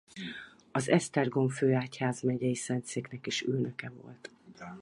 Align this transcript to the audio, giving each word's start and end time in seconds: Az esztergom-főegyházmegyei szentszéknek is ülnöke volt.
Az 0.71 0.89
esztergom-főegyházmegyei 0.89 2.55
szentszéknek 2.55 3.27
is 3.27 3.41
ülnöke 3.41 3.89
volt. 4.01 4.31